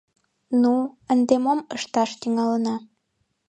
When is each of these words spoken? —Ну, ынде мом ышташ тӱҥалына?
—Ну, 0.61 0.73
ынде 1.13 1.35
мом 1.43 1.59
ышташ 1.75 2.09
тӱҥалына? 2.19 2.75